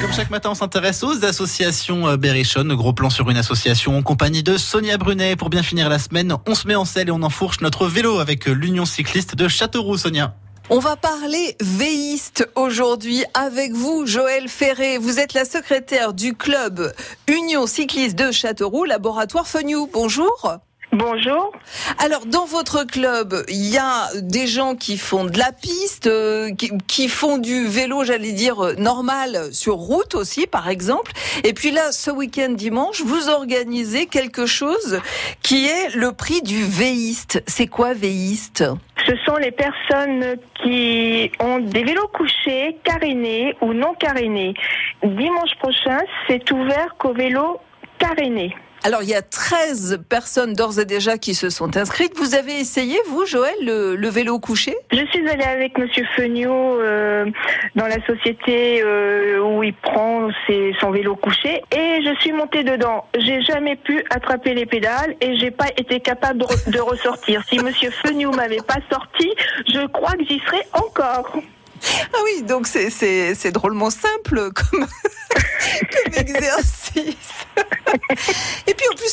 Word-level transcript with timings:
Comme 0.00 0.12
chaque 0.12 0.30
matin, 0.30 0.50
on 0.50 0.54
s'intéresse 0.54 1.02
aux 1.02 1.24
associations 1.24 2.08
euh, 2.08 2.16
Berrichonne. 2.16 2.74
Gros 2.74 2.92
plan 2.94 3.10
sur 3.10 3.28
une 3.28 3.36
association 3.36 3.98
en 3.98 4.02
compagnie 4.02 4.42
de 4.42 4.56
Sonia 4.56 4.96
Brunet. 4.96 5.36
Pour 5.36 5.50
bien 5.50 5.62
finir 5.62 5.88
la 5.88 5.98
semaine, 5.98 6.34
on 6.46 6.54
se 6.54 6.66
met 6.66 6.74
en 6.74 6.86
selle 6.86 7.08
et 7.08 7.12
on 7.12 7.22
enfourche 7.22 7.60
notre 7.60 7.86
vélo 7.86 8.18
avec 8.18 8.48
euh, 8.48 8.52
l'Union 8.52 8.86
cycliste 8.86 9.34
de 9.34 9.46
Châteauroux, 9.46 9.98
Sonia. 9.98 10.34
On 10.70 10.78
va 10.78 10.96
parler 10.96 11.56
véiste 11.60 12.48
aujourd'hui 12.54 13.24
avec 13.34 13.72
vous, 13.72 14.06
Joël 14.06 14.48
Ferré. 14.48 14.98
Vous 14.98 15.18
êtes 15.18 15.34
la 15.34 15.44
secrétaire 15.44 16.14
du 16.14 16.34
club 16.34 16.92
Union 17.28 17.66
cycliste 17.66 18.16
de 18.18 18.32
Châteauroux, 18.32 18.84
laboratoire 18.84 19.46
Fenioux. 19.46 19.88
Bonjour. 19.92 20.58
Bonjour. 20.98 21.52
Alors, 22.02 22.24
dans 22.24 22.46
votre 22.46 22.86
club, 22.86 23.44
il 23.48 23.70
y 23.70 23.76
a 23.76 24.08
des 24.22 24.46
gens 24.46 24.74
qui 24.74 24.96
font 24.96 25.26
de 25.26 25.38
la 25.38 25.52
piste, 25.52 26.06
euh, 26.06 26.54
qui, 26.54 26.70
qui 26.86 27.08
font 27.08 27.36
du 27.36 27.66
vélo, 27.66 28.02
j'allais 28.02 28.32
dire, 28.32 28.64
euh, 28.64 28.74
normal 28.78 29.52
sur 29.52 29.74
route 29.74 30.14
aussi, 30.14 30.46
par 30.46 30.70
exemple. 30.70 31.12
Et 31.44 31.52
puis 31.52 31.70
là, 31.70 31.92
ce 31.92 32.10
week-end 32.10 32.48
dimanche, 32.52 33.02
vous 33.02 33.28
organisez 33.28 34.06
quelque 34.06 34.46
chose 34.46 35.00
qui 35.42 35.66
est 35.66 35.94
le 35.94 36.12
prix 36.12 36.40
du 36.40 36.64
véiste. 36.64 37.42
C'est 37.46 37.66
quoi 37.66 37.92
véiste? 37.92 38.64
Ce 39.06 39.14
sont 39.26 39.36
les 39.36 39.52
personnes 39.52 40.36
qui 40.62 41.30
ont 41.40 41.58
des 41.58 41.84
vélos 41.84 42.08
couchés, 42.14 42.78
carénés 42.84 43.54
ou 43.60 43.74
non 43.74 43.92
carénés. 44.00 44.54
Dimanche 45.02 45.54
prochain, 45.58 45.98
c'est 46.26 46.50
ouvert 46.52 46.94
qu'aux 46.98 47.12
vélos 47.12 47.60
carénés. 47.98 48.54
Alors, 48.86 49.02
il 49.02 49.08
y 49.08 49.14
a 49.16 49.22
13 49.22 49.98
personnes 50.08 50.52
d'ores 50.54 50.78
et 50.78 50.84
déjà 50.84 51.18
qui 51.18 51.34
se 51.34 51.50
sont 51.50 51.76
inscrites. 51.76 52.16
Vous 52.16 52.36
avez 52.36 52.60
essayé, 52.60 52.96
vous, 53.08 53.26
Joël, 53.26 53.52
le, 53.60 53.96
le 53.96 54.08
vélo 54.08 54.38
couché? 54.38 54.76
Je 54.92 55.04
suis 55.06 55.28
allée 55.28 55.42
avec 55.42 55.76
Monsieur 55.76 56.04
Feugnot 56.14 56.80
euh, 56.80 57.24
dans 57.74 57.88
la 57.88 57.96
société 58.06 58.80
euh, 58.84 59.40
où 59.40 59.64
il 59.64 59.74
prend 59.74 60.28
ses, 60.46 60.72
son 60.80 60.92
vélo 60.92 61.16
couché 61.16 61.62
et 61.76 61.98
je 62.04 62.14
suis 62.20 62.30
montée 62.30 62.62
dedans. 62.62 63.04
J'ai 63.18 63.42
jamais 63.42 63.74
pu 63.74 64.04
attraper 64.10 64.54
les 64.54 64.66
pédales 64.66 65.16
et 65.20 65.36
j'ai 65.36 65.50
pas 65.50 65.66
été 65.76 65.98
capable 65.98 66.38
de, 66.38 66.44
re- 66.44 66.70
de 66.70 66.78
ressortir. 66.78 67.42
Si 67.48 67.58
Monsieur 67.58 67.90
Feugnot 67.90 68.30
m'avait 68.30 68.62
pas 68.64 68.78
sorti, 68.88 69.28
je 69.66 69.84
crois 69.88 70.12
que 70.12 70.24
j'y 70.28 70.38
serais 70.46 70.64
encore. 70.74 71.32
Ah 72.14 72.18
oui, 72.24 72.42
donc 72.44 72.68
c'est- 72.68 73.50
drôlement 73.50 73.90
simple 73.90 74.50
comme, 74.52 74.86
comme 74.86 76.14
exercice. 76.20 77.32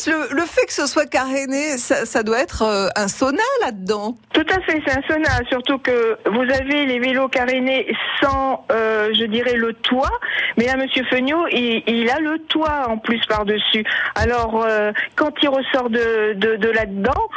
Plus, 0.04 0.12
le, 0.12 0.36
le 0.36 0.46
fait 0.46 0.66
que 0.66 0.74
ce 0.74 0.88
soit 0.88 1.06
caréné, 1.06 1.78
ça, 1.78 2.06
ça 2.06 2.24
doit 2.24 2.40
être 2.40 2.62
euh, 2.64 2.88
un 2.96 3.08
sauna 3.08 3.44
là-dedans. 3.62 4.16
Tout 4.34 4.46
à 4.50 4.60
fait, 4.62 4.82
c'est 4.86 4.98
un 4.98 5.02
sauna, 5.08 5.30
surtout 5.50 5.78
que 5.78 6.18
vous 6.26 6.42
avez 6.42 6.86
les 6.86 7.00
vélos 7.00 7.28
carénés 7.30 7.94
sans, 8.22 8.66
euh, 8.72 9.10
je 9.14 9.26
dirais, 9.26 9.54
le 9.56 9.74
toit. 9.74 10.12
Mais 10.58 10.66
là, 10.66 10.78
Monsieur 10.78 11.04
Feugnot, 11.10 11.48
il, 11.52 11.84
il 11.88 12.10
a 12.10 12.20
le 12.20 12.40
toit 12.40 12.86
en 12.88 12.98
plus 12.98 13.20
par-dessus. 13.28 13.84
Alors, 14.16 14.64
euh, 14.64 14.92
quand 15.16 15.32
il 15.42 15.50
ressort 15.50 15.90
de, 15.90 16.34
de, 16.34 16.56
de 16.56 16.70
là-dedans, 16.70 17.30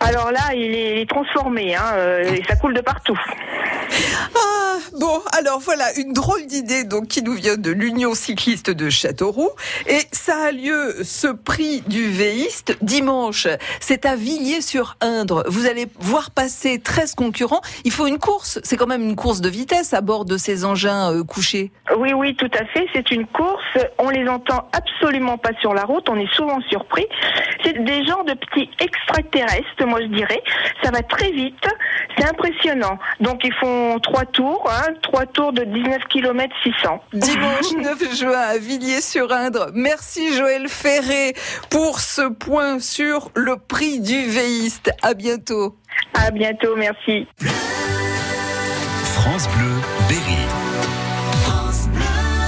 alors 0.00 0.30
là, 0.30 0.54
il 0.54 0.74
est, 0.74 1.08
transformé, 1.08 1.74
hein, 1.74 2.20
et 2.22 2.42
ça 2.44 2.56
coule 2.56 2.74
de 2.74 2.82
partout. 2.82 3.18
Ah, 4.34 4.55
bon, 4.98 5.20
alors 5.36 5.58
voilà, 5.58 5.84
une 5.96 6.12
drôle 6.12 6.46
d'idée 6.46 6.84
donc 6.84 7.08
qui 7.08 7.22
nous 7.22 7.34
vient 7.34 7.56
de 7.56 7.70
l'Union 7.70 8.14
cycliste 8.14 8.70
de 8.70 8.90
Châteauroux. 8.90 9.50
Et 9.86 10.00
ça 10.12 10.46
a 10.48 10.52
lieu, 10.52 10.96
ce 11.02 11.28
prix 11.28 11.82
du 11.86 12.10
véiste, 12.10 12.76
dimanche. 12.82 13.46
C'est 13.80 14.06
à 14.06 14.16
Villiers-sur-Indre. 14.16 15.44
Vous 15.48 15.66
allez 15.66 15.86
voir 15.98 16.30
passer 16.30 16.80
13 16.80 17.14
concurrents. 17.14 17.60
Il 17.84 17.92
faut 17.92 18.06
une 18.06 18.18
course. 18.18 18.58
C'est 18.64 18.76
quand 18.76 18.86
même 18.86 19.02
une 19.02 19.16
course 19.16 19.40
de 19.40 19.48
vitesse 19.48 19.94
à 19.94 20.00
bord 20.00 20.24
de 20.24 20.36
ces 20.36 20.64
engins 20.64 21.12
euh, 21.12 21.24
couchés. 21.24 21.70
Oui, 21.96 22.12
oui, 22.12 22.34
tout 22.36 22.50
à 22.58 22.64
fait. 22.66 22.86
C'est 22.94 23.10
une 23.10 23.26
course. 23.26 23.78
On 23.98 24.10
les 24.10 24.28
entend 24.28 24.68
absolument 24.72 25.38
pas 25.38 25.52
sur 25.60 25.74
la 25.74 25.84
route. 25.84 26.08
On 26.08 26.16
est 26.16 26.32
souvent 26.34 26.60
surpris. 26.68 27.06
C'est 27.64 27.84
des 27.84 28.04
genres 28.04 28.24
de 28.24 28.34
petits 28.34 28.70
extraterrestres, 28.80 29.86
moi 29.86 30.00
je 30.00 30.08
dirais. 30.08 30.42
Ça 30.82 30.90
va 30.90 31.02
très 31.02 31.30
vite. 31.30 31.66
C'est 32.16 32.28
impressionnant. 32.28 32.98
Donc 33.20 33.40
ils 33.44 33.52
font 33.54 33.98
trois 34.00 34.24
tours, 34.24 34.68
hein, 34.70 34.92
trois 35.02 35.26
tours 35.26 35.52
de 35.52 35.64
19 35.64 35.98
km 36.08 36.54
600. 36.62 37.00
Dimanche 37.12 37.72
9 37.76 38.14
juin 38.16 38.38
à 38.38 38.58
Villiers-sur-Indre. 38.58 39.70
Merci 39.74 40.34
Joël 40.34 40.68
Ferré 40.68 41.34
pour 41.70 42.00
ce 42.00 42.28
point 42.28 42.80
sur 42.80 43.30
le 43.34 43.56
prix 43.56 44.00
du 44.00 44.26
véiste. 44.26 44.90
À 45.02 45.14
bientôt. 45.14 45.76
À 46.14 46.30
bientôt, 46.30 46.76
merci. 46.76 47.26
France 49.14 49.48
Bleu 49.56 49.72
Berry. 50.08 50.45